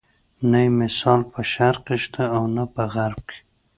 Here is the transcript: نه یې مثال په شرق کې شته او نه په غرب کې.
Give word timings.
نه 0.49 0.59
یې 0.65 0.69
مثال 0.79 1.21
په 1.31 1.41
شرق 1.53 1.81
کې 1.87 1.97
شته 2.03 2.23
او 2.35 2.43
نه 2.55 2.63
په 2.73 2.83
غرب 2.93 3.19
کې. 3.29 3.37